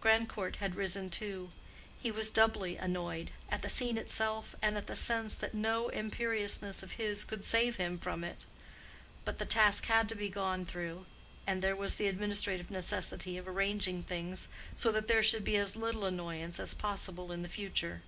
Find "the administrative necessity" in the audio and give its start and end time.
11.96-13.36